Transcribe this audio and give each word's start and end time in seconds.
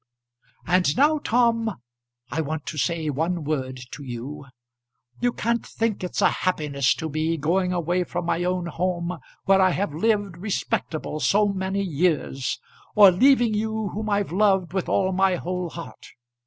And 0.65 0.97
now, 0.97 1.19
Tom, 1.19 1.79
I 2.31 2.41
want 2.41 2.65
to 2.65 2.77
say 2.79 3.11
one 3.11 3.43
word 3.43 3.79
to 3.91 4.03
you. 4.03 4.47
You 5.19 5.31
can't 5.31 5.63
think 5.63 6.03
it's 6.03 6.23
a 6.23 6.29
happiness 6.41 6.95
to 6.95 7.07
me 7.07 7.37
going 7.37 7.71
away 7.71 8.03
from 8.05 8.25
my 8.25 8.43
own 8.43 8.65
home 8.65 9.19
where 9.45 9.61
I 9.61 9.69
have 9.69 9.93
lived 9.93 10.37
respectable 10.39 11.19
so 11.19 11.49
many 11.49 11.83
years, 11.83 12.57
or 12.95 13.11
leaving 13.11 13.53
you 13.53 13.89
whom 13.89 14.09
I've 14.09 14.31
loved 14.31 14.73
with 14.73 14.89
all 14.89 15.11
my 15.11 15.35
whole 15.35 15.69
heart. 15.69 16.07